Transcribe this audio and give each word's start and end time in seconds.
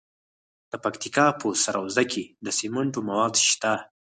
د 0.71 0.73
پکتیکا 0.83 1.25
په 1.39 1.47
سروضه 1.63 2.03
کې 2.11 2.23
د 2.45 2.47
سمنټو 2.57 2.99
مواد 3.09 3.33
شته. 3.49 3.73